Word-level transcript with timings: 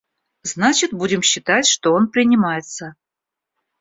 Значит, 0.41 0.93
будем 0.93 1.21
считать, 1.21 1.67
что 1.67 1.93
он 1.93 2.07
принимается. 2.09 2.95